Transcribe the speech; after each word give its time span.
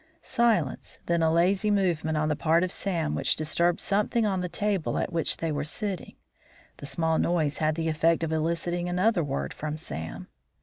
Silence, 0.23 0.97
then 1.05 1.21
a 1.21 1.31
lazy 1.31 1.69
movement 1.69 2.17
on 2.17 2.27
the 2.27 2.35
part 2.35 2.63
of 2.63 2.71
Sam 2.71 3.13
which 3.13 3.35
disturbed 3.35 3.79
something 3.79 4.25
on 4.25 4.41
the 4.41 4.49
table 4.49 4.97
at 4.97 5.13
which 5.13 5.37
they 5.37 5.51
were 5.51 5.63
sitting. 5.63 6.15
The 6.77 6.87
small 6.87 7.19
noise 7.19 7.59
had 7.59 7.75
the 7.75 7.87
effect 7.87 8.23
of 8.23 8.31
eliciting 8.31 8.89
another 8.89 9.23
word 9.23 9.53
from 9.53 9.77
Sam. 9.77 10.27